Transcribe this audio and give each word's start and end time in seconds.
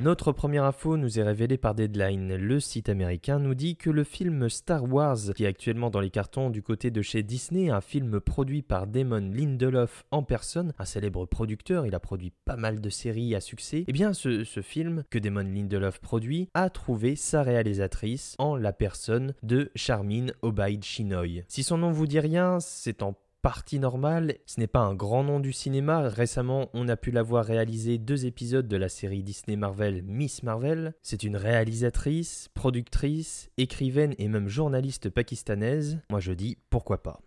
Notre 0.00 0.30
première 0.30 0.62
info 0.62 0.96
nous 0.96 1.18
est 1.18 1.24
révélée 1.24 1.58
par 1.58 1.74
Deadline. 1.74 2.36
Le 2.36 2.60
site 2.60 2.88
américain 2.88 3.40
nous 3.40 3.56
dit 3.56 3.74
que 3.74 3.90
le 3.90 4.04
film 4.04 4.48
Star 4.48 4.84
Wars, 4.84 5.18
qui 5.34 5.42
est 5.42 5.48
actuellement 5.48 5.90
dans 5.90 5.98
les 5.98 6.10
cartons 6.10 6.50
du 6.50 6.62
côté 6.62 6.92
de 6.92 7.02
chez 7.02 7.24
Disney, 7.24 7.68
un 7.68 7.80
film 7.80 8.20
produit 8.20 8.62
par 8.62 8.86
Damon 8.86 9.32
Lindelof 9.34 10.04
en 10.12 10.22
personne, 10.22 10.72
un 10.78 10.84
célèbre 10.84 11.26
producteur, 11.26 11.84
il 11.84 11.96
a 11.96 12.00
produit 12.00 12.32
pas 12.44 12.54
mal 12.54 12.80
de 12.80 12.90
séries 12.90 13.34
à 13.34 13.40
succès, 13.40 13.78
et 13.78 13.84
eh 13.88 13.92
bien 13.92 14.12
ce, 14.12 14.44
ce 14.44 14.62
film 14.62 15.02
que 15.10 15.18
Damon 15.18 15.40
Lindelof 15.40 15.98
produit 15.98 16.48
a 16.54 16.70
trouvé 16.70 17.16
sa 17.16 17.42
réalisatrice 17.42 18.36
en 18.38 18.54
la 18.54 18.72
personne 18.72 19.34
de 19.42 19.72
Charmine 19.74 20.32
Obaid 20.42 20.84
Chinoy. 20.84 21.42
Si 21.48 21.64
son 21.64 21.78
nom 21.78 21.90
vous 21.90 22.06
dit 22.06 22.20
rien, 22.20 22.60
c'est 22.60 23.02
en 23.02 23.16
partie 23.42 23.78
normale. 23.78 24.36
Ce 24.46 24.60
n'est 24.60 24.66
pas 24.66 24.80
un 24.80 24.94
grand 24.94 25.24
nom 25.24 25.40
du 25.40 25.52
cinéma. 25.52 26.08
Récemment, 26.08 26.68
on 26.74 26.88
a 26.88 26.96
pu 26.96 27.10
la 27.10 27.22
voir 27.22 27.44
réaliser 27.44 27.98
deux 27.98 28.26
épisodes 28.26 28.68
de 28.68 28.76
la 28.76 28.88
série 28.88 29.22
Disney 29.22 29.56
Marvel 29.56 30.02
Miss 30.02 30.42
Marvel. 30.42 30.94
C'est 31.02 31.22
une 31.22 31.36
réalisatrice, 31.36 32.48
productrice, 32.54 33.50
écrivaine 33.56 34.14
et 34.18 34.28
même 34.28 34.48
journaliste 34.48 35.10
pakistanaise. 35.10 35.98
Moi 36.10 36.20
je 36.20 36.32
dis 36.32 36.58
pourquoi 36.70 37.02
pas. 37.02 37.20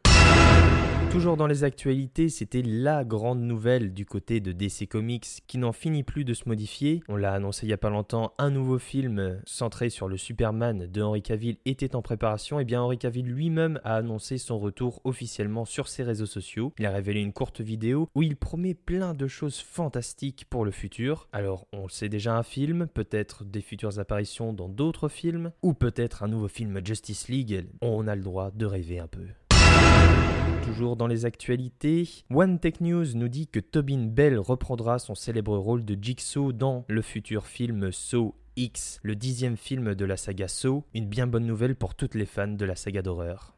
Toujours 1.12 1.36
dans 1.36 1.46
les 1.46 1.66
actualités, 1.66 2.30
c'était 2.30 2.62
la 2.62 3.04
grande 3.04 3.42
nouvelle 3.42 3.94
du 3.94 4.06
côté 4.06 4.40
de 4.40 4.54
DC 4.54 4.88
Comics 4.90 5.44
qui 5.46 5.58
n'en 5.58 5.74
finit 5.74 6.04
plus 6.04 6.24
de 6.24 6.34
se 6.34 6.48
modifier. 6.48 7.04
On 7.10 7.18
l'a 7.18 7.34
annoncé 7.34 7.66
il 7.66 7.70
y 7.70 7.74
a 7.74 7.78
pas 7.78 7.90
longtemps, 7.90 8.34
un 8.38 8.50
nouveau 8.50 8.80
film 8.80 9.42
centré 9.46 9.90
sur 9.90 10.08
le 10.08 10.16
Superman 10.16 10.88
de 10.88 11.02
Henry 11.02 11.22
Cavill 11.22 11.58
était 11.66 11.98
en 11.98 12.02
préparation. 12.02 12.62
Et 12.62 12.66
bien 12.66 12.82
Henry 12.82 12.98
Cavill 12.98 13.26
lui-même 13.26 13.82
a 13.84 13.98
annoncé 13.98 14.38
son 14.38 14.58
retour 14.58 15.02
officiellement 15.04 15.66
sur 15.66 15.90
ses 15.90 16.04
réseaux 16.04 16.26
sociaux. 16.26 16.72
Il 16.80 16.86
a 16.86 16.92
révélé 16.92 17.20
une 17.20 17.34
courte 17.34 17.60
vidéo 17.60 18.08
où 18.16 18.24
il 18.24 18.38
promet 18.38 18.74
plein 18.74 19.14
de 19.14 19.28
choses 19.28 19.60
fantastiques 19.60 20.46
pour 20.50 20.64
le 20.64 20.72
futur. 20.72 21.28
Alors 21.34 21.68
on 21.74 21.90
sait 21.90 22.08
déjà 22.08 22.38
un 22.38 22.44
film, 22.44 22.88
peut-être 22.88 23.44
des 23.44 23.62
futures 23.62 24.00
apparitions 24.00 24.54
dans 24.54 24.70
d'autres 24.70 25.10
films, 25.10 25.52
ou 25.62 25.74
peut-être 25.74 26.24
un 26.24 26.30
nouveau 26.30 26.48
film 26.48 26.80
Justice 26.86 27.28
League. 27.28 27.68
On 27.82 28.08
a 28.08 28.16
le 28.16 28.24
droit 28.24 28.50
de 28.52 28.66
rêver 28.66 29.00
un 29.00 29.08
peu. 29.08 29.28
Toujours 30.64 30.96
dans 30.96 31.08
les 31.08 31.26
actualités, 31.26 32.08
One 32.30 32.60
Tech 32.60 32.76
News 32.82 33.06
nous 33.16 33.28
dit 33.28 33.48
que 33.48 33.60
Tobin 33.60 34.06
Bell 34.06 34.38
reprendra 34.38 35.00
son 35.00 35.16
célèbre 35.16 35.58
rôle 35.58 35.84
de 35.84 35.98
Jigsaw 36.00 36.54
dans 36.54 36.86
le 36.88 37.02
futur 37.02 37.46
film 37.46 37.92
Saw 37.92 38.36
X, 38.56 39.00
le 39.04 39.16
dixième 39.16 39.58
film 39.58 39.96
de 39.96 40.06
la 40.06 40.18
saga 40.18 40.48
Saw, 40.48 40.84
une 40.94 41.08
bien 41.08 41.28
bonne 41.28 41.46
nouvelle 41.46 41.76
pour 41.76 41.96
toutes 41.96 42.16
les 42.16 42.26
fans 42.26 42.48
de 42.48 42.66
la 42.66 42.76
saga 42.76 43.02
d'horreur. 43.02 43.56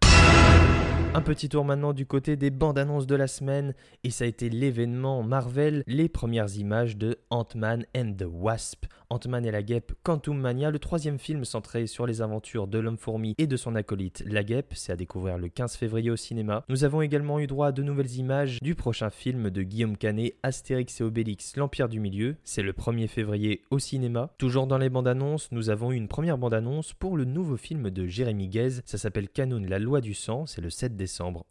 Un 1.15 1.21
petit 1.21 1.47
tour 1.47 1.63
maintenant 1.63 1.93
du 1.93 2.07
côté 2.07 2.35
des 2.37 2.49
bandes 2.49 2.79
annonces 2.79 3.05
de 3.05 3.13
la 3.13 3.27
semaine, 3.27 3.75
et 4.03 4.09
ça 4.09 4.23
a 4.23 4.27
été 4.27 4.49
l'événement 4.49 5.21
Marvel, 5.21 5.83
les 5.85 6.09
premières 6.09 6.57
images 6.57 6.97
de 6.97 7.19
Ant-Man 7.29 7.85
and 7.95 8.15
the 8.17 8.25
Wasp. 8.27 8.87
Ant-Man 9.11 9.45
et 9.45 9.51
la 9.51 9.61
guêpe 9.61 9.93
Quantum 10.01 10.39
Mania, 10.39 10.71
le 10.71 10.79
troisième 10.79 11.19
film 11.19 11.45
centré 11.45 11.85
sur 11.85 12.07
les 12.07 12.23
aventures 12.23 12.65
de 12.65 12.79
l'homme-fourmi 12.79 13.35
et 13.37 13.45
de 13.45 13.57
son 13.57 13.75
acolyte 13.75 14.23
la 14.25 14.43
guêpe, 14.43 14.73
c'est 14.73 14.91
à 14.91 14.95
découvrir 14.95 15.37
le 15.37 15.49
15 15.49 15.75
février 15.75 16.09
au 16.09 16.15
cinéma. 16.15 16.65
Nous 16.67 16.83
avons 16.83 17.03
également 17.03 17.39
eu 17.39 17.45
droit 17.45 17.67
à 17.67 17.71
de 17.71 17.83
nouvelles 17.83 18.15
images 18.15 18.57
du 18.63 18.73
prochain 18.73 19.11
film 19.11 19.51
de 19.51 19.61
Guillaume 19.61 19.97
Canet, 19.97 20.35
Astérix 20.41 20.99
et 20.99 21.03
Obélix, 21.03 21.57
l'Empire 21.57 21.89
du 21.89 21.99
Milieu, 21.99 22.37
c'est 22.43 22.63
le 22.63 22.73
1er 22.73 23.07
février 23.07 23.61
au 23.69 23.77
cinéma. 23.77 24.33
Toujours 24.39 24.65
dans 24.65 24.79
les 24.79 24.89
bandes 24.89 25.07
annonces, 25.07 25.51
nous 25.51 25.69
avons 25.69 25.91
eu 25.91 25.95
une 25.95 26.07
première 26.07 26.39
bande 26.39 26.55
annonce 26.55 26.93
pour 26.93 27.15
le 27.15 27.25
nouveau 27.25 27.55
film 27.55 27.91
de 27.91 28.07
Jérémy 28.07 28.47
Guez, 28.47 28.81
ça 28.85 28.97
s'appelle 28.97 29.29
Canon 29.29 29.63
la 29.67 29.77
loi 29.77 30.01
du 30.01 30.15
sang, 30.15 30.47
c'est 30.47 30.61
le 30.61 30.71
7 30.71 30.95
décembre 30.95 31.02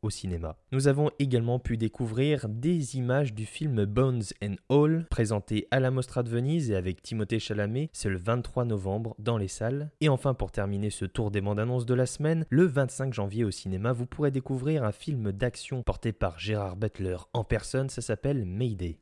au 0.03 0.11
cinéma. 0.11 0.57
Nous 0.73 0.89
avons 0.89 1.11
également 1.19 1.59
pu 1.59 1.77
découvrir 1.77 2.49
des 2.49 2.97
images 2.97 3.35
du 3.35 3.47
film 3.47 3.85
Bones 3.85 4.23
and 4.43 4.55
All, 4.69 5.07
présenté 5.11 5.69
à 5.71 5.81
la 5.81 5.91
Mostra 5.91 6.23
de 6.23 6.29
Venise 6.29 6.71
et 6.71 6.77
avec 6.77 7.03
Timothée 7.03 7.39
Chalamet, 7.39 7.91
c'est 7.93 8.09
le 8.09 8.19
23 8.19 8.65
novembre 8.65 9.15
dans 9.19 9.39
les 9.39 9.49
salles. 9.49 9.91
Et 10.01 10.09
enfin, 10.09 10.35
pour 10.35 10.53
terminer 10.53 10.91
ce 10.91 11.05
tour 11.05 11.31
des 11.31 11.41
bandes 11.41 11.61
annonces 11.61 11.87
de 11.87 11.95
la 11.95 12.07
semaine, 12.07 12.45
le 12.51 12.65
25 12.67 13.13
janvier 13.13 13.45
au 13.45 13.51
cinéma, 13.51 13.93
vous 13.93 14.07
pourrez 14.07 14.31
découvrir 14.31 14.85
un 14.85 14.93
film 14.93 15.33
d'action 15.33 15.83
porté 15.83 16.13
par 16.13 16.39
Gérard 16.39 16.77
Butler 16.77 17.17
en 17.33 17.45
personne, 17.45 17.89
ça 17.89 18.03
s'appelle 18.03 18.45
Mayday. 18.45 18.99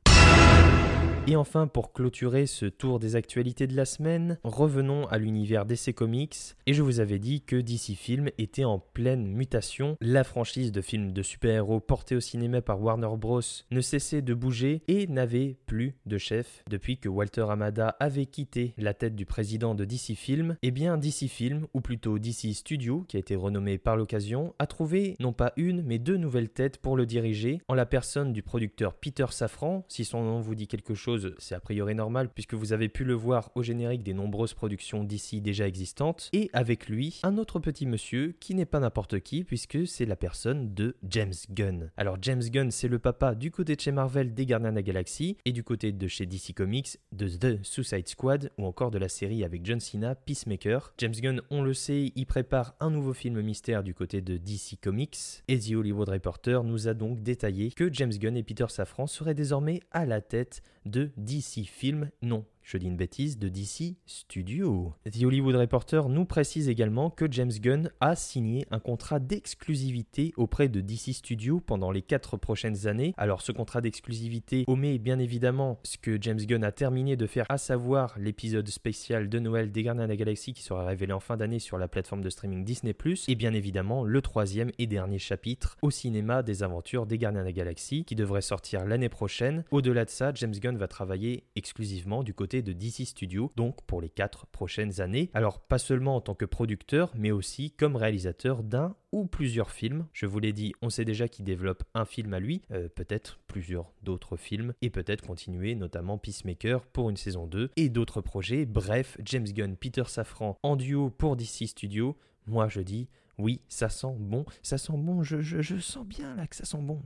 Et 1.26 1.36
enfin, 1.36 1.66
pour 1.66 1.92
clôturer 1.92 2.46
ce 2.46 2.66
tour 2.66 2.98
des 2.98 3.14
actualités 3.14 3.66
de 3.66 3.76
la 3.76 3.84
semaine, 3.84 4.38
revenons 4.42 5.06
à 5.08 5.18
l'univers 5.18 5.66
DC 5.66 5.94
Comics. 5.94 6.56
Et 6.66 6.72
je 6.72 6.82
vous 6.82 6.98
avais 6.98 7.18
dit 7.18 7.42
que 7.42 7.56
DC 7.56 7.94
Film 7.94 8.30
était 8.38 8.64
en 8.64 8.78
pleine 8.78 9.26
mutation. 9.26 9.96
La 10.00 10.24
franchise 10.24 10.72
de 10.72 10.80
films 10.80 11.12
de 11.12 11.22
super-héros 11.22 11.78
portée 11.78 12.16
au 12.16 12.20
cinéma 12.20 12.62
par 12.62 12.82
Warner 12.82 13.16
Bros. 13.16 13.42
ne 13.70 13.80
cessait 13.80 14.22
de 14.22 14.34
bouger 14.34 14.82
et 14.88 15.06
n'avait 15.06 15.58
plus 15.66 15.94
de 16.06 16.18
chef. 16.18 16.64
Depuis 16.68 16.98
que 16.98 17.08
Walter 17.08 17.46
Amada 17.48 17.96
avait 18.00 18.26
quitté 18.26 18.74
la 18.76 18.94
tête 18.94 19.14
du 19.14 19.26
président 19.26 19.74
de 19.74 19.84
DC 19.84 20.16
Film, 20.16 20.56
eh 20.62 20.70
bien 20.70 20.96
DC 20.96 21.28
Film, 21.28 21.66
ou 21.74 21.80
plutôt 21.80 22.18
DC 22.18 22.54
Studio, 22.54 23.04
qui 23.06 23.18
a 23.18 23.20
été 23.20 23.36
renommé 23.36 23.78
par 23.78 23.96
l'occasion, 23.96 24.54
a 24.58 24.66
trouvé 24.66 25.16
non 25.20 25.32
pas 25.32 25.52
une, 25.56 25.82
mais 25.82 25.98
deux 25.98 26.16
nouvelles 26.16 26.50
têtes 26.50 26.78
pour 26.78 26.96
le 26.96 27.06
diriger, 27.06 27.60
en 27.68 27.74
la 27.74 27.86
personne 27.86 28.32
du 28.32 28.42
producteur 28.42 28.94
Peter 28.94 29.26
Safran, 29.30 29.84
si 29.86 30.04
son 30.04 30.24
nom 30.24 30.40
vous 30.40 30.54
dit 30.54 30.66
quelque 30.66 30.94
chose 30.94 31.09
c'est 31.38 31.54
a 31.54 31.60
priori 31.60 31.94
normal 31.94 32.28
puisque 32.28 32.54
vous 32.54 32.72
avez 32.72 32.88
pu 32.88 33.04
le 33.04 33.14
voir 33.14 33.50
au 33.54 33.62
générique 33.62 34.02
des 34.02 34.14
nombreuses 34.14 34.54
productions 34.54 35.04
d'ici 35.04 35.40
déjà 35.40 35.66
existantes, 35.66 36.28
et 36.32 36.50
avec 36.52 36.88
lui, 36.88 37.20
un 37.22 37.38
autre 37.38 37.58
petit 37.58 37.86
monsieur 37.86 38.34
qui 38.40 38.54
n'est 38.54 38.66
pas 38.66 38.80
n'importe 38.80 39.20
qui 39.20 39.44
puisque 39.44 39.86
c'est 39.86 40.06
la 40.06 40.16
personne 40.16 40.74
de 40.74 40.96
James 41.08 41.34
Gunn. 41.50 41.90
Alors 41.96 42.16
James 42.22 42.42
Gunn, 42.42 42.70
c'est 42.70 42.88
le 42.88 42.98
papa 42.98 43.34
du 43.34 43.50
côté 43.50 43.76
de 43.76 43.80
chez 43.80 43.92
Marvel 43.92 44.34
des 44.34 44.46
Gardiens 44.46 44.70
de 44.70 44.76
la 44.76 44.82
Galaxie 44.82 45.36
et 45.44 45.52
du 45.52 45.62
côté 45.62 45.92
de 45.92 46.08
chez 46.08 46.26
DC 46.26 46.54
Comics 46.54 46.98
de 47.12 47.28
The 47.28 47.64
Suicide 47.64 48.08
Squad 48.08 48.50
ou 48.58 48.66
encore 48.66 48.90
de 48.90 48.98
la 48.98 49.08
série 49.08 49.44
avec 49.44 49.64
John 49.64 49.80
Cena, 49.80 50.14
Peacemaker. 50.14 50.92
James 50.98 51.14
Gunn, 51.14 51.42
on 51.50 51.62
le 51.62 51.74
sait, 51.74 52.12
il 52.14 52.26
prépare 52.26 52.74
un 52.80 52.90
nouveau 52.90 53.12
film 53.12 53.40
mystère 53.40 53.82
du 53.82 53.94
côté 53.94 54.20
de 54.20 54.36
DC 54.36 54.78
Comics 54.80 55.42
et 55.48 55.58
The 55.58 55.72
Hollywood 55.72 56.08
Reporter 56.08 56.64
nous 56.64 56.88
a 56.88 56.94
donc 56.94 57.22
détaillé 57.22 57.70
que 57.70 57.92
James 57.92 58.12
Gunn 58.12 58.36
et 58.36 58.42
Peter 58.42 58.66
Safran 58.68 59.06
seraient 59.06 59.34
désormais 59.34 59.80
à 59.90 60.06
la 60.06 60.20
tête 60.20 60.62
de 60.86 60.99
DC 61.16 61.64
Film, 61.66 62.10
non 62.22 62.44
je 62.70 62.78
dis 62.78 62.86
une 62.86 62.96
bêtise, 62.96 63.36
de 63.36 63.48
DC 63.48 63.96
Studio. 64.06 64.94
The 65.10 65.24
Hollywood 65.24 65.56
Reporter 65.56 66.08
nous 66.08 66.24
précise 66.24 66.68
également 66.68 67.10
que 67.10 67.26
James 67.28 67.50
Gunn 67.50 67.90
a 67.98 68.14
signé 68.14 68.64
un 68.70 68.78
contrat 68.78 69.18
d'exclusivité 69.18 70.32
auprès 70.36 70.68
de 70.68 70.80
DC 70.80 71.12
Studio 71.12 71.58
pendant 71.58 71.90
les 71.90 72.02
4 72.02 72.36
prochaines 72.36 72.86
années. 72.86 73.12
Alors 73.16 73.42
ce 73.42 73.50
contrat 73.50 73.80
d'exclusivité 73.80 74.62
omet 74.68 74.98
bien 74.98 75.18
évidemment 75.18 75.80
ce 75.82 75.98
que 75.98 76.16
James 76.20 76.38
Gunn 76.38 76.62
a 76.62 76.70
terminé 76.70 77.16
de 77.16 77.26
faire, 77.26 77.44
à 77.48 77.58
savoir 77.58 78.14
l'épisode 78.20 78.68
spécial 78.68 79.28
de 79.28 79.38
Noël 79.40 79.72
des 79.72 79.82
Gardiens 79.82 80.04
de 80.04 80.08
la 80.08 80.16
Galaxie 80.16 80.52
qui 80.52 80.62
sera 80.62 80.84
révélé 80.84 81.12
en 81.12 81.20
fin 81.20 81.36
d'année 81.36 81.58
sur 81.58 81.76
la 81.76 81.88
plateforme 81.88 82.22
de 82.22 82.30
streaming 82.30 82.64
Disney⁇ 82.64 82.92
et 83.26 83.34
bien 83.34 83.52
évidemment 83.52 84.04
le 84.04 84.22
troisième 84.22 84.70
et 84.78 84.86
dernier 84.86 85.18
chapitre 85.18 85.76
au 85.82 85.90
cinéma 85.90 86.44
des 86.44 86.62
aventures 86.62 87.06
des 87.06 87.18
Gardiens 87.18 87.40
de 87.40 87.46
la 87.46 87.52
Galaxie 87.52 88.04
qui 88.04 88.14
devrait 88.14 88.42
sortir 88.42 88.84
l'année 88.84 89.08
prochaine. 89.08 89.64
Au-delà 89.72 90.04
de 90.04 90.10
ça, 90.10 90.30
James 90.36 90.54
Gunn 90.54 90.76
va 90.76 90.86
travailler 90.86 91.42
exclusivement 91.56 92.22
du 92.22 92.32
côté 92.32 92.59
de 92.62 92.72
DC 92.72 93.06
Studio, 93.06 93.52
donc 93.56 93.82
pour 93.86 94.00
les 94.00 94.08
4 94.08 94.46
prochaines 94.46 95.00
années. 95.00 95.30
Alors 95.34 95.60
pas 95.60 95.78
seulement 95.78 96.16
en 96.16 96.20
tant 96.20 96.34
que 96.34 96.44
producteur, 96.44 97.12
mais 97.14 97.30
aussi 97.30 97.70
comme 97.72 97.96
réalisateur 97.96 98.62
d'un 98.62 98.94
ou 99.12 99.26
plusieurs 99.26 99.70
films. 99.70 100.06
Je 100.12 100.26
vous 100.26 100.38
l'ai 100.38 100.52
dit, 100.52 100.72
on 100.82 100.90
sait 100.90 101.04
déjà 101.04 101.28
qu'il 101.28 101.44
développe 101.44 101.84
un 101.94 102.04
film 102.04 102.32
à 102.34 102.40
lui, 102.40 102.62
euh, 102.70 102.88
peut-être 102.88 103.40
plusieurs 103.46 103.92
d'autres 104.02 104.36
films, 104.36 104.72
et 104.82 104.90
peut-être 104.90 105.26
continuer 105.26 105.74
notamment 105.74 106.18
Peacemaker 106.18 106.84
pour 106.86 107.10
une 107.10 107.16
saison 107.16 107.46
2, 107.46 107.70
et 107.76 107.88
d'autres 107.88 108.20
projets. 108.20 108.66
Bref, 108.66 109.16
James 109.24 109.48
Gunn, 109.48 109.76
Peter 109.76 110.04
Safran 110.06 110.56
en 110.62 110.76
duo 110.76 111.10
pour 111.10 111.36
DC 111.36 111.66
Studio. 111.66 112.16
Moi 112.46 112.68
je 112.68 112.80
dis, 112.80 113.08
oui, 113.38 113.60
ça 113.68 113.88
sent 113.88 114.14
bon, 114.18 114.44
ça 114.62 114.78
sent 114.78 114.96
bon, 114.96 115.22
je, 115.22 115.40
je, 115.40 115.62
je 115.62 115.76
sens 115.76 116.06
bien 116.06 116.34
là 116.36 116.46
que 116.46 116.56
ça 116.56 116.64
sent 116.64 116.80
bon. 116.80 117.00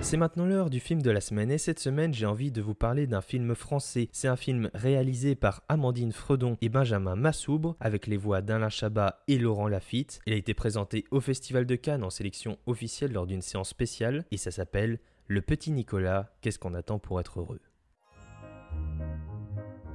C'est 0.00 0.16
maintenant 0.16 0.46
l'heure 0.46 0.70
du 0.70 0.78
film 0.78 1.02
de 1.02 1.10
la 1.10 1.20
semaine 1.20 1.50
et 1.50 1.58
cette 1.58 1.80
semaine 1.80 2.14
j'ai 2.14 2.26
envie 2.26 2.52
de 2.52 2.62
vous 2.62 2.74
parler 2.74 3.06
d'un 3.06 3.20
film 3.20 3.54
français. 3.54 4.08
C'est 4.12 4.28
un 4.28 4.36
film 4.36 4.70
réalisé 4.72 5.34
par 5.34 5.62
Amandine 5.68 6.12
Fredon 6.12 6.56
et 6.60 6.68
Benjamin 6.68 7.16
Massoubre 7.16 7.76
avec 7.80 8.06
les 8.06 8.16
voix 8.16 8.40
d'Alain 8.40 8.68
Chabat 8.68 9.22
et 9.26 9.38
Laurent 9.38 9.68
Lafitte. 9.68 10.20
Il 10.26 10.32
a 10.32 10.36
été 10.36 10.54
présenté 10.54 11.04
au 11.10 11.20
Festival 11.20 11.66
de 11.66 11.74
Cannes 11.74 12.04
en 12.04 12.10
sélection 12.10 12.56
officielle 12.66 13.12
lors 13.12 13.26
d'une 13.26 13.42
séance 13.42 13.70
spéciale 13.70 14.24
et 14.30 14.36
ça 14.36 14.52
s'appelle 14.52 15.00
Le 15.26 15.42
Petit 15.42 15.72
Nicolas, 15.72 16.30
qu'est-ce 16.40 16.58
qu'on 16.58 16.74
attend 16.74 16.98
pour 17.00 17.18
être 17.18 17.40
heureux? 17.40 17.60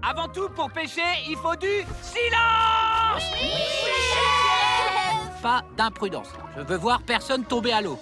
Avant 0.03 0.27
tout, 0.27 0.49
pour 0.49 0.71
pêcher, 0.71 1.01
il 1.29 1.35
faut 1.37 1.55
du 1.55 1.85
silence 2.01 3.31
Pas 5.41 5.63
d'imprudence. 5.77 6.29
Je 6.57 6.61
veux 6.61 6.77
voir 6.77 7.03
personne 7.03 7.45
tomber 7.45 7.71
à 7.71 7.81
l'eau. 7.81 7.99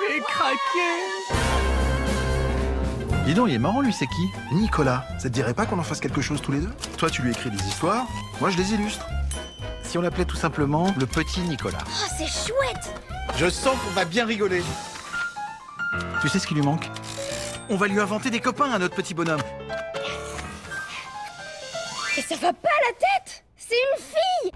Vais 0.00 0.20
craquer 0.20 1.34
Dis 3.26 3.34
donc, 3.34 3.48
il 3.48 3.54
est 3.54 3.58
marrant, 3.58 3.80
lui, 3.80 3.92
c'est 3.92 4.06
qui? 4.06 4.30
Nicolas, 4.52 5.06
ça 5.18 5.24
te 5.24 5.34
dirait 5.34 5.54
pas 5.54 5.64
qu'on 5.64 5.78
en 5.78 5.82
fasse 5.82 6.00
quelque 6.00 6.20
chose 6.20 6.42
tous 6.42 6.52
les 6.52 6.60
deux? 6.60 6.70
Toi, 6.98 7.08
tu 7.08 7.22
lui 7.22 7.30
écris 7.30 7.50
des 7.50 7.62
histoires, 7.64 8.06
moi, 8.40 8.50
je 8.50 8.56
les 8.58 8.74
illustre. 8.74 9.06
Si 9.82 9.96
on 9.96 10.02
l'appelait 10.02 10.24
tout 10.26 10.36
simplement 10.36 10.94
le 10.98 11.06
petit 11.06 11.40
Nicolas. 11.40 11.78
Oh, 11.86 12.06
c'est 12.18 12.26
chouette 12.26 13.00
Je 13.36 13.48
sens 13.48 13.78
qu'on 13.78 13.90
va 13.92 14.04
bien 14.04 14.26
rigoler. 14.26 14.62
Tu 16.20 16.28
sais 16.28 16.38
ce 16.38 16.46
qui 16.46 16.54
lui 16.54 16.62
manque? 16.62 16.90
On 17.70 17.76
va 17.76 17.86
lui 17.86 18.00
inventer 18.00 18.28
des 18.28 18.40
copains 18.40 18.70
à 18.72 18.78
notre 18.78 18.94
petit 18.94 19.14
bonhomme. 19.14 19.40
Et 22.18 22.22
ça 22.22 22.34
va 22.36 22.52
pas 22.52 22.68
à 22.68 22.82
la 22.88 22.92
tête 22.92 23.44
C'est 23.56 23.74
une 23.74 24.02
fille 24.02 24.52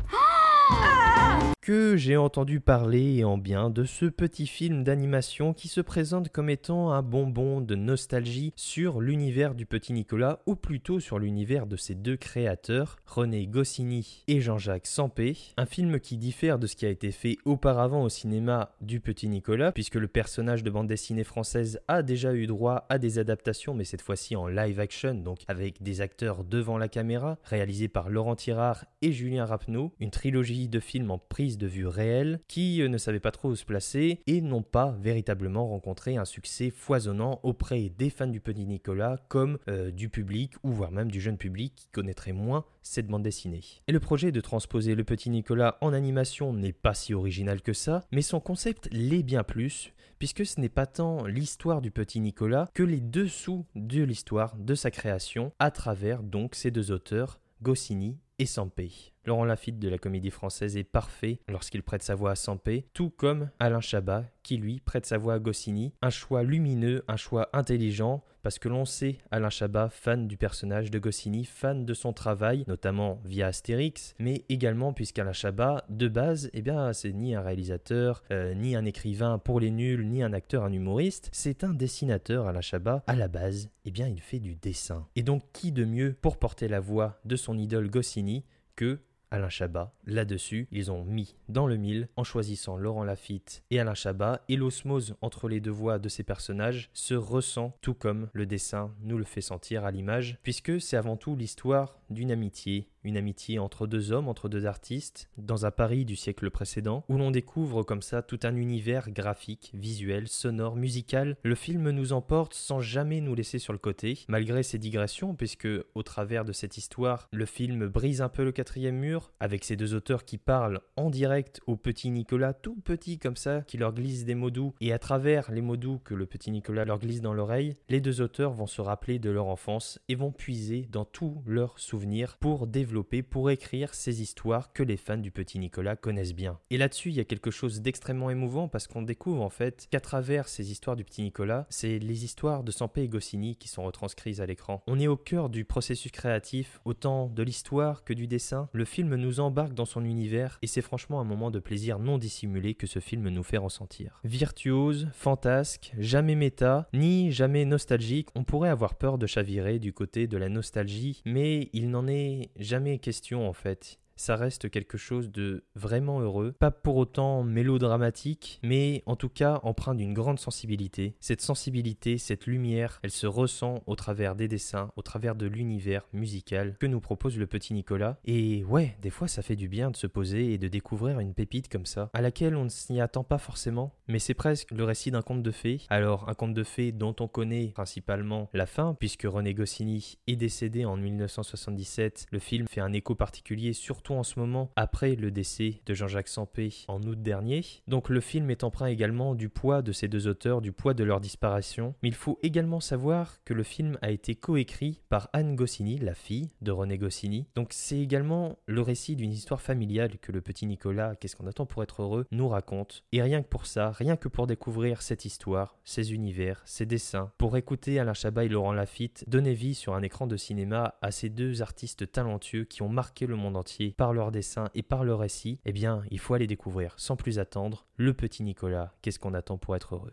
que 1.68 1.98
j'ai 1.98 2.16
entendu 2.16 2.60
parler 2.60 3.24
en 3.24 3.36
bien 3.36 3.68
de 3.68 3.84
ce 3.84 4.06
petit 4.06 4.46
film 4.46 4.84
d'animation 4.84 5.52
qui 5.52 5.68
se 5.68 5.82
présente 5.82 6.30
comme 6.30 6.48
étant 6.48 6.92
un 6.92 7.02
bonbon 7.02 7.60
de 7.60 7.74
nostalgie 7.74 8.54
sur 8.56 9.02
l'univers 9.02 9.54
du 9.54 9.66
petit 9.66 9.92
Nicolas, 9.92 10.40
ou 10.46 10.56
plutôt 10.56 10.98
sur 10.98 11.18
l'univers 11.18 11.66
de 11.66 11.76
ses 11.76 11.94
deux 11.94 12.16
créateurs, 12.16 12.96
René 13.04 13.46
Goscinny 13.46 14.24
et 14.28 14.40
Jean-Jacques 14.40 14.86
Sampé. 14.86 15.36
Un 15.58 15.66
film 15.66 16.00
qui 16.00 16.16
diffère 16.16 16.58
de 16.58 16.66
ce 16.66 16.74
qui 16.74 16.86
a 16.86 16.88
été 16.88 17.10
fait 17.10 17.36
auparavant 17.44 18.02
au 18.02 18.08
cinéma 18.08 18.74
du 18.80 19.00
petit 19.00 19.28
Nicolas, 19.28 19.70
puisque 19.70 19.96
le 19.96 20.08
personnage 20.08 20.62
de 20.62 20.70
bande 20.70 20.86
dessinée 20.86 21.22
française 21.22 21.80
a 21.86 22.02
déjà 22.02 22.32
eu 22.32 22.46
droit 22.46 22.86
à 22.88 22.96
des 22.96 23.18
adaptations, 23.18 23.74
mais 23.74 23.84
cette 23.84 24.00
fois-ci 24.00 24.36
en 24.36 24.46
live 24.46 24.80
action, 24.80 25.16
donc 25.16 25.40
avec 25.48 25.82
des 25.82 26.00
acteurs 26.00 26.44
devant 26.44 26.78
la 26.78 26.88
caméra, 26.88 27.36
réalisés 27.44 27.88
par 27.88 28.08
Laurent 28.08 28.36
Tirard 28.36 28.86
et 29.02 29.12
Julien 29.12 29.44
Rapneau, 29.44 29.92
une 30.00 30.10
trilogie 30.10 30.70
de 30.70 30.80
films 30.80 31.10
en 31.10 31.18
prise 31.18 31.57
de 31.58 31.66
vue 31.66 31.86
réelle 31.86 32.40
qui 32.48 32.80
euh, 32.80 32.88
ne 32.88 32.98
savaient 32.98 33.20
pas 33.20 33.30
trop 33.30 33.50
où 33.50 33.56
se 33.56 33.64
placer 33.64 34.20
et 34.26 34.40
n'ont 34.40 34.62
pas 34.62 34.96
véritablement 35.00 35.68
rencontré 35.68 36.16
un 36.16 36.24
succès 36.24 36.70
foisonnant 36.70 37.40
auprès 37.42 37.90
des 37.90 38.10
fans 38.10 38.26
du 38.26 38.40
Petit 38.40 38.64
Nicolas 38.66 39.18
comme 39.28 39.58
euh, 39.68 39.90
du 39.90 40.08
public 40.08 40.54
ou 40.62 40.72
voire 40.72 40.92
même 40.92 41.10
du 41.10 41.20
jeune 41.20 41.36
public 41.36 41.74
qui 41.76 41.88
connaîtrait 41.88 42.32
moins 42.32 42.64
cette 42.82 43.06
bande 43.06 43.22
dessinée. 43.22 43.60
Et 43.86 43.92
le 43.92 44.00
projet 44.00 44.32
de 44.32 44.40
transposer 44.40 44.94
le 44.94 45.04
Petit 45.04 45.30
Nicolas 45.30 45.76
en 45.80 45.92
animation 45.92 46.52
n'est 46.52 46.72
pas 46.72 46.94
si 46.94 47.12
original 47.12 47.60
que 47.60 47.72
ça, 47.72 48.04
mais 48.12 48.22
son 48.22 48.40
concept 48.40 48.88
l'est 48.92 49.22
bien 49.22 49.42
plus 49.42 49.92
puisque 50.18 50.44
ce 50.44 50.60
n'est 50.60 50.68
pas 50.68 50.86
tant 50.86 51.26
l'histoire 51.26 51.80
du 51.80 51.90
petit 51.90 52.20
Nicolas 52.20 52.68
que 52.74 52.82
les 52.82 53.00
dessous 53.00 53.66
de 53.74 54.02
l'histoire 54.02 54.56
de 54.56 54.74
sa 54.74 54.90
création 54.90 55.52
à 55.58 55.70
travers 55.70 56.22
donc 56.22 56.54
ces 56.54 56.70
deux 56.70 56.90
auteurs, 56.90 57.40
Goscinny 57.62 58.18
et 58.38 58.46
Sampé. 58.46 58.90
Laurent 59.24 59.44
Lafitte 59.44 59.78
de 59.78 59.88
la 59.88 59.98
comédie 59.98 60.30
française 60.30 60.76
est 60.76 60.84
parfait 60.84 61.40
lorsqu'il 61.48 61.82
prête 61.82 62.02
sa 62.02 62.14
voix 62.14 62.32
à 62.32 62.34
Sampé, 62.34 62.86
tout 62.94 63.10
comme 63.10 63.50
Alain 63.58 63.80
Chabat 63.80 64.24
qui 64.42 64.56
lui 64.56 64.80
prête 64.80 65.04
sa 65.04 65.18
voix 65.18 65.34
à 65.34 65.38
Goscinny. 65.38 65.92
Un 66.00 66.08
choix 66.08 66.42
lumineux, 66.42 67.04
un 67.06 67.16
choix 67.16 67.50
intelligent, 67.52 68.24
parce 68.42 68.58
que 68.58 68.70
l'on 68.70 68.86
sait 68.86 69.18
Alain 69.30 69.50
Chabat, 69.50 69.90
fan 69.90 70.26
du 70.26 70.38
personnage 70.38 70.90
de 70.90 70.98
Goscinny, 70.98 71.44
fan 71.44 71.84
de 71.84 71.92
son 71.92 72.14
travail, 72.14 72.64
notamment 72.66 73.20
via 73.26 73.48
Astérix, 73.48 74.14
mais 74.18 74.46
également 74.48 74.94
puisqu'Alain 74.94 75.34
Chabat, 75.34 75.84
de 75.90 76.08
base, 76.08 76.48
eh 76.54 76.62
bien, 76.62 76.94
c'est 76.94 77.12
ni 77.12 77.34
un 77.34 77.42
réalisateur, 77.42 78.22
euh, 78.30 78.54
ni 78.54 78.74
un 78.74 78.86
écrivain 78.86 79.36
pour 79.36 79.60
les 79.60 79.70
nuls, 79.70 80.08
ni 80.08 80.22
un 80.22 80.32
acteur, 80.32 80.64
un 80.64 80.72
humoriste, 80.72 81.28
c'est 81.32 81.62
un 81.62 81.74
dessinateur, 81.74 82.46
Alain 82.46 82.62
Chabat, 82.62 83.02
à 83.06 83.16
la 83.16 83.28
base, 83.28 83.68
eh 83.84 83.90
bien, 83.90 84.08
il 84.08 84.22
fait 84.22 84.38
du 84.38 84.54
dessin. 84.54 85.06
Et 85.14 85.22
donc, 85.22 85.42
qui 85.52 85.72
de 85.72 85.84
mieux 85.84 86.16
pour 86.22 86.38
porter 86.38 86.68
la 86.68 86.80
voix 86.80 87.20
de 87.26 87.36
son 87.36 87.58
idole 87.58 87.90
Goscinny 87.90 88.46
que 88.76 89.00
Alain 89.30 89.48
Chabat. 89.48 89.92
Là-dessus, 90.06 90.68
ils 90.70 90.90
ont 90.90 91.04
mis 91.04 91.36
dans 91.48 91.66
le 91.66 91.76
mille 91.76 92.08
en 92.16 92.24
choisissant 92.24 92.76
Laurent 92.76 93.04
Lafitte 93.04 93.62
et 93.70 93.80
Alain 93.80 93.94
Chabat, 93.94 94.42
et 94.48 94.56
l'osmose 94.56 95.16
entre 95.20 95.48
les 95.48 95.60
deux 95.60 95.70
voix 95.70 95.98
de 95.98 96.08
ces 96.08 96.22
personnages 96.22 96.90
se 96.92 97.14
ressent 97.14 97.76
tout 97.80 97.94
comme 97.94 98.28
le 98.32 98.46
dessin 98.46 98.94
nous 99.02 99.18
le 99.18 99.24
fait 99.24 99.40
sentir 99.40 99.84
à 99.84 99.90
l'image, 99.90 100.38
puisque 100.42 100.80
c'est 100.80 100.96
avant 100.96 101.16
tout 101.16 101.36
l'histoire 101.36 101.98
d'une 102.10 102.30
amitié 102.30 102.88
une 103.08 103.16
amitié 103.16 103.58
entre 103.58 103.86
deux 103.86 104.12
hommes, 104.12 104.28
entre 104.28 104.48
deux 104.48 104.66
artistes, 104.66 105.30
dans 105.38 105.64
un 105.64 105.70
Paris 105.70 106.04
du 106.04 106.14
siècle 106.14 106.50
précédent, 106.50 107.04
où 107.08 107.16
l'on 107.16 107.30
découvre 107.30 107.82
comme 107.82 108.02
ça 108.02 108.20
tout 108.20 108.38
un 108.42 108.54
univers 108.54 109.10
graphique, 109.10 109.70
visuel, 109.72 110.28
sonore, 110.28 110.76
musical. 110.76 111.36
Le 111.42 111.54
film 111.54 111.90
nous 111.90 112.12
emporte 112.12 112.52
sans 112.52 112.80
jamais 112.80 113.22
nous 113.22 113.34
laisser 113.34 113.58
sur 113.58 113.72
le 113.72 113.78
côté, 113.78 114.26
malgré 114.28 114.62
ses 114.62 114.78
digressions, 114.78 115.34
puisque 115.34 115.68
au 115.94 116.02
travers 116.02 116.44
de 116.44 116.52
cette 116.52 116.76
histoire, 116.76 117.28
le 117.32 117.46
film 117.46 117.86
brise 117.86 118.20
un 118.20 118.28
peu 118.28 118.44
le 118.44 118.52
quatrième 118.52 118.96
mur, 118.96 119.32
avec 119.40 119.64
ces 119.64 119.76
deux 119.76 119.94
auteurs 119.94 120.26
qui 120.26 120.36
parlent 120.36 120.80
en 120.96 121.08
direct 121.08 121.60
au 121.66 121.76
petit 121.76 122.10
Nicolas, 122.10 122.52
tout 122.52 122.76
petit 122.76 123.18
comme 123.18 123.36
ça, 123.36 123.62
qui 123.62 123.78
leur 123.78 123.94
glisse 123.94 124.26
des 124.26 124.34
mots 124.34 124.50
doux, 124.50 124.74
et 124.82 124.92
à 124.92 124.98
travers 124.98 125.50
les 125.50 125.62
mots 125.62 125.78
doux 125.78 125.98
que 126.04 126.14
le 126.14 126.26
petit 126.26 126.50
Nicolas 126.50 126.84
leur 126.84 126.98
glisse 126.98 127.22
dans 127.22 127.32
l'oreille, 127.32 127.76
les 127.88 128.02
deux 128.02 128.20
auteurs 128.20 128.52
vont 128.52 128.66
se 128.66 128.82
rappeler 128.82 129.18
de 129.18 129.30
leur 129.30 129.46
enfance 129.46 129.98
et 130.10 130.14
vont 130.14 130.30
puiser 130.30 130.86
dans 130.92 131.06
tous 131.06 131.42
leurs 131.46 131.78
souvenirs 131.78 132.36
pour 132.38 132.66
développer 132.66 132.97
pour 133.02 133.50
écrire 133.50 133.94
ces 133.94 134.22
histoires 134.22 134.72
que 134.72 134.82
les 134.82 134.96
fans 134.96 135.16
du 135.16 135.30
petit 135.30 135.58
Nicolas 135.58 135.96
connaissent 135.96 136.34
bien. 136.34 136.58
Et 136.70 136.78
là-dessus, 136.78 137.10
il 137.10 137.16
y 137.16 137.20
a 137.20 137.24
quelque 137.24 137.50
chose 137.50 137.80
d'extrêmement 137.80 138.30
émouvant 138.30 138.68
parce 138.68 138.86
qu'on 138.86 139.02
découvre 139.02 139.42
en 139.42 139.50
fait 139.50 139.86
qu'à 139.90 140.00
travers 140.00 140.48
ces 140.48 140.70
histoires 140.70 140.96
du 140.96 141.04
petit 141.04 141.22
Nicolas, 141.22 141.66
c'est 141.70 141.98
les 141.98 142.24
histoires 142.24 142.62
de 142.62 142.70
Sampé 142.70 143.02
et 143.02 143.08
Goscinny 143.08 143.56
qui 143.56 143.68
sont 143.68 143.84
retranscrites 143.84 144.40
à 144.40 144.46
l'écran. 144.46 144.82
On 144.86 144.98
est 144.98 145.06
au 145.06 145.16
cœur 145.16 145.48
du 145.48 145.64
processus 145.64 146.12
créatif, 146.12 146.80
autant 146.84 147.28
de 147.28 147.42
l'histoire 147.42 148.04
que 148.04 148.12
du 148.12 148.26
dessin. 148.26 148.68
Le 148.72 148.84
film 148.84 149.14
nous 149.14 149.40
embarque 149.40 149.74
dans 149.74 149.84
son 149.84 150.04
univers 150.04 150.58
et 150.62 150.66
c'est 150.66 150.82
franchement 150.82 151.20
un 151.20 151.24
moment 151.24 151.50
de 151.50 151.58
plaisir 151.58 151.98
non 151.98 152.18
dissimulé 152.18 152.74
que 152.74 152.86
ce 152.86 152.98
film 152.98 153.28
nous 153.28 153.42
fait 153.42 153.58
ressentir. 153.58 154.20
Virtuose, 154.24 155.08
fantasque, 155.12 155.92
jamais 155.98 156.34
méta, 156.34 156.88
ni 156.92 157.32
jamais 157.32 157.64
nostalgique, 157.64 158.28
on 158.34 158.44
pourrait 158.44 158.68
avoir 158.68 158.96
peur 158.96 159.18
de 159.18 159.26
chavirer 159.26 159.78
du 159.78 159.92
côté 159.92 160.26
de 160.26 160.36
la 160.36 160.48
nostalgie, 160.48 161.22
mais 161.24 161.70
il 161.72 161.90
n'en 161.90 162.06
est 162.06 162.50
jamais 162.56 162.77
question 162.98 163.48
en 163.48 163.52
fait 163.52 163.98
ça 164.18 164.36
reste 164.36 164.68
quelque 164.68 164.98
chose 164.98 165.30
de 165.30 165.64
vraiment 165.74 166.20
heureux, 166.20 166.52
pas 166.58 166.70
pour 166.70 166.96
autant 166.96 167.42
mélodramatique, 167.44 168.60
mais 168.62 169.02
en 169.06 169.16
tout 169.16 169.28
cas 169.28 169.60
empreint 169.62 169.94
d'une 169.94 170.12
grande 170.12 170.38
sensibilité. 170.38 171.14
Cette 171.20 171.40
sensibilité, 171.40 172.18
cette 172.18 172.46
lumière, 172.46 172.98
elle 173.02 173.10
se 173.10 173.26
ressent 173.26 173.82
au 173.86 173.96
travers 173.96 174.34
des 174.34 174.48
dessins, 174.48 174.90
au 174.96 175.02
travers 175.02 175.36
de 175.36 175.46
l'univers 175.46 176.06
musical 176.12 176.76
que 176.78 176.86
nous 176.86 177.00
propose 177.00 177.38
le 177.38 177.46
petit 177.46 177.72
Nicolas. 177.72 178.18
Et 178.24 178.64
ouais, 178.64 178.96
des 179.00 179.10
fois 179.10 179.28
ça 179.28 179.42
fait 179.42 179.56
du 179.56 179.68
bien 179.68 179.90
de 179.90 179.96
se 179.96 180.06
poser 180.06 180.52
et 180.52 180.58
de 180.58 180.68
découvrir 180.68 181.20
une 181.20 181.34
pépite 181.34 181.68
comme 181.68 181.86
ça, 181.86 182.10
à 182.12 182.20
laquelle 182.20 182.56
on 182.56 182.64
ne 182.64 182.68
s'y 182.68 183.00
attend 183.00 183.24
pas 183.24 183.38
forcément, 183.38 183.94
mais 184.08 184.18
c'est 184.18 184.34
presque 184.34 184.72
le 184.72 184.84
récit 184.84 185.10
d'un 185.12 185.22
conte 185.22 185.42
de 185.42 185.50
fées. 185.52 185.82
Alors 185.88 186.28
un 186.28 186.34
conte 186.34 186.54
de 186.54 186.64
fées 186.64 186.90
dont 186.92 187.14
on 187.20 187.28
connaît 187.28 187.68
principalement 187.68 188.50
la 188.52 188.66
fin, 188.66 188.94
puisque 188.98 189.22
René 189.24 189.54
Goscinny 189.54 190.18
est 190.26 190.36
décédé 190.36 190.84
en 190.84 190.96
1977, 190.96 192.26
le 192.32 192.38
film 192.40 192.66
fait 192.66 192.80
un 192.80 192.92
écho 192.92 193.14
particulier 193.14 193.72
surtout 193.72 194.07
en 194.16 194.22
ce 194.22 194.38
moment 194.38 194.70
après 194.76 195.14
le 195.14 195.30
décès 195.30 195.80
de 195.86 195.94
Jean-Jacques 195.94 196.28
Sampé 196.28 196.84
en 196.88 197.02
août 197.02 197.20
dernier. 197.20 197.64
Donc 197.86 198.08
le 198.08 198.20
film 198.20 198.50
est 198.50 198.64
emprunt 198.64 198.86
également 198.86 199.34
du 199.34 199.48
poids 199.48 199.82
de 199.82 199.92
ces 199.92 200.08
deux 200.08 200.28
auteurs, 200.28 200.60
du 200.60 200.72
poids 200.72 200.94
de 200.94 201.04
leur 201.04 201.20
disparition. 201.20 201.94
Mais 202.02 202.08
il 202.08 202.14
faut 202.14 202.38
également 202.42 202.80
savoir 202.80 203.38
que 203.44 203.54
le 203.54 203.62
film 203.62 203.98
a 204.02 204.10
été 204.10 204.34
coécrit 204.34 205.00
par 205.08 205.28
Anne 205.32 205.56
Goscinny, 205.56 205.98
la 205.98 206.14
fille 206.14 206.50
de 206.60 206.70
René 206.70 206.98
Goscinny. 206.98 207.46
Donc 207.54 207.68
c'est 207.72 207.98
également 207.98 208.58
le 208.66 208.82
récit 208.82 209.16
d'une 209.16 209.32
histoire 209.32 209.60
familiale 209.60 210.18
que 210.18 210.32
le 210.32 210.40
petit 210.40 210.66
Nicolas, 210.66 211.14
qu'est-ce 211.16 211.36
qu'on 211.36 211.46
attend 211.46 211.66
pour 211.66 211.82
être 211.82 212.02
heureux, 212.02 212.26
nous 212.30 212.48
raconte. 212.48 213.04
Et 213.12 213.22
rien 213.22 213.42
que 213.42 213.48
pour 213.48 213.66
ça, 213.66 213.90
rien 213.90 214.16
que 214.16 214.28
pour 214.28 214.46
découvrir 214.46 215.02
cette 215.02 215.24
histoire, 215.24 215.76
ces 215.84 216.12
univers, 216.12 216.62
ces 216.64 216.86
dessins, 216.86 217.30
pour 217.38 217.56
écouter 217.56 217.98
Alain 217.98 218.14
Chabat 218.14 218.44
et 218.44 218.48
Laurent 218.48 218.72
Lafitte 218.72 219.24
donner 219.28 219.54
vie 219.54 219.74
sur 219.74 219.94
un 219.94 220.02
écran 220.02 220.26
de 220.26 220.36
cinéma 220.36 220.94
à 221.02 221.10
ces 221.10 221.28
deux 221.28 221.62
artistes 221.62 222.10
talentueux 222.10 222.64
qui 222.64 222.82
ont 222.82 222.88
marqué 222.88 223.26
le 223.26 223.36
monde 223.36 223.56
entier 223.56 223.94
par 223.98 224.14
leur 224.14 224.30
dessin 224.30 224.70
et 224.74 224.82
par 224.82 225.04
leur 225.04 225.18
récit, 225.18 225.58
eh 225.66 225.72
bien, 225.72 226.02
il 226.10 226.18
faut 226.20 226.32
aller 226.32 226.46
découvrir 226.46 226.94
sans 226.96 227.16
plus 227.16 227.38
attendre 227.40 227.84
le 227.96 228.14
petit 228.14 228.44
Nicolas. 228.44 228.92
Qu'est-ce 229.02 229.18
qu'on 229.18 229.34
attend 229.34 229.58
pour 229.58 229.74
être 229.76 229.96
heureux 229.96 230.12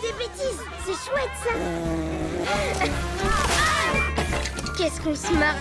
Des 0.00 0.12
bêtises, 0.18 0.60
c'est 0.84 1.10
chouette 1.10 1.30
ça 1.44 1.50
Qu'est-ce 4.78 5.00
qu'on 5.02 5.14
se 5.14 5.30
marre 5.34 5.54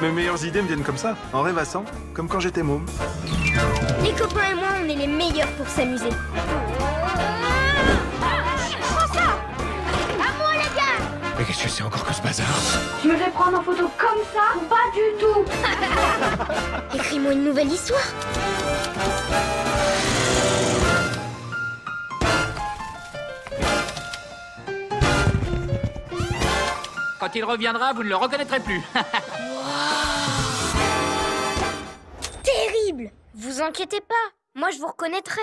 Mes 0.00 0.10
meilleures 0.10 0.42
idées 0.44 0.62
me 0.62 0.66
viennent 0.66 0.82
comme 0.82 0.96
ça, 0.96 1.14
en 1.34 1.42
rêvassant, 1.42 1.84
comme 2.14 2.26
quand 2.26 2.40
j'étais 2.40 2.62
môme. 2.62 2.86
Les 4.02 4.12
copains 4.12 4.50
et 4.52 4.54
moi, 4.54 4.68
on 4.82 4.88
est 4.88 4.96
les 4.96 5.06
meilleurs 5.06 5.52
pour 5.52 5.68
s'amuser. 5.68 6.08
À 10.18 10.32
moi, 10.38 10.52
les 10.54 10.74
gars 10.74 11.04
Mais 11.38 11.44
qu'est-ce 11.44 11.64
que 11.64 11.68
c'est 11.68 11.82
encore 11.82 12.06
que 12.06 12.14
ce 12.14 12.22
bazar 12.22 12.46
je 13.02 13.08
me 13.08 13.16
fais 13.16 13.30
prendre 13.30 13.58
en 13.58 13.62
photo 13.62 13.90
comme 13.98 14.22
ça 14.32 14.54
Pas 14.68 14.90
du 14.94 15.00
tout. 15.20 15.44
Écris-moi 16.94 17.32
une 17.32 17.44
nouvelle 17.44 17.68
histoire. 17.68 18.00
Quand 27.20 27.34
il 27.34 27.44
reviendra, 27.44 27.92
vous 27.92 28.02
ne 28.02 28.08
le 28.08 28.16
reconnaîtrez 28.16 28.60
plus. 28.60 28.80
Terrible. 32.44 33.10
Vous 33.34 33.60
inquiétez 33.62 34.00
pas, 34.00 34.14
moi 34.54 34.70
je 34.70 34.78
vous 34.78 34.86
reconnaîtrai. 34.86 35.42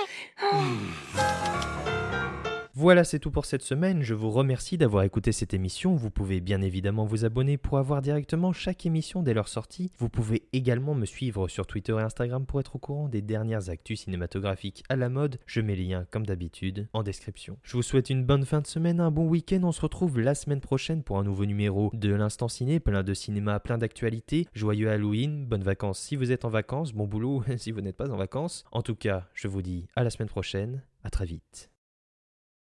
Voilà, 2.84 3.06
c'est 3.06 3.20
tout 3.20 3.32
pour 3.32 3.46
cette 3.46 3.62
semaine. 3.62 4.02
Je 4.02 4.14
vous 4.14 4.30
remercie 4.30 4.78
d'avoir 4.78 5.04
écouté 5.04 5.32
cette 5.32 5.54
émission. 5.54 5.96
Vous 5.96 6.10
pouvez 6.10 6.42
bien 6.42 6.62
évidemment 6.62 7.06
vous 7.06 7.24
abonner 7.24 7.58
pour 7.58 7.78
avoir 7.78 8.02
directement 8.02 8.52
chaque 8.52 8.86
émission 8.86 9.24
dès 9.24 9.34
leur 9.34 9.48
sortie. 9.48 9.94
Vous 10.00 10.10
pouvez 10.10 10.50
également 10.52 10.94
me 10.94 11.06
suivre 11.06 11.48
sur 11.48 11.66
Twitter 11.66 11.94
et 11.94 12.02
Instagram 12.02 12.46
pour 12.46 12.60
être 12.60 12.76
au 12.76 12.80
courant 12.80 13.08
des 13.08 13.22
dernières 13.22 13.70
actus 13.70 14.02
cinématographiques 14.02 14.84
à 14.90 14.98
la 14.98 15.08
mode. 15.08 15.40
Je 15.46 15.62
mets 15.62 15.78
les 15.78 15.86
liens, 15.86 16.06
comme 16.12 16.26
d'habitude, 16.26 16.90
en 16.92 17.04
description. 17.04 17.58
Je 17.64 17.78
vous 17.78 17.84
souhaite 17.84 18.10
une 18.10 18.26
bonne 18.26 18.46
fin 18.46 18.60
de 18.60 18.68
semaine, 18.68 19.00
un 19.00 19.12
bon 19.12 19.30
week-end. 19.30 19.62
On 19.64 19.72
se 19.72 19.80
retrouve 19.80 20.20
la 20.20 20.36
semaine 20.36 20.60
prochaine 20.60 21.04
pour 21.04 21.18
un 21.18 21.24
nouveau 21.24 21.46
numéro 21.46 21.90
de 21.94 22.14
l'Instant 22.14 22.50
Ciné, 22.50 22.82
plein 22.82 23.04
de 23.04 23.14
cinéma, 23.14 23.62
plein 23.62 23.78
d'actualités. 23.78 24.46
Joyeux 24.54 24.90
Halloween, 24.90 25.46
bonnes 25.46 25.64
vacances 25.64 26.02
si 26.02 26.18
vous 26.18 26.34
êtes 26.34 26.44
en 26.44 26.50
vacances, 26.50 26.92
bon 26.92 27.08
boulot 27.08 27.46
si 27.56 27.72
vous 27.72 27.80
n'êtes 27.80 27.96
pas 27.96 28.12
en 28.12 28.18
vacances. 28.18 28.66
En 28.74 28.82
tout 28.82 28.96
cas, 28.96 29.30
je 29.36 29.48
vous 29.48 29.62
dis 29.62 29.88
à 29.96 30.04
la 30.04 30.10
semaine 30.10 30.28
prochaine. 30.28 30.82
À 31.06 31.10
très 31.10 31.26
vite. 31.26 31.73